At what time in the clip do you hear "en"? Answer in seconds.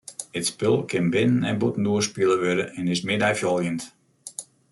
1.49-1.59, 2.77-2.91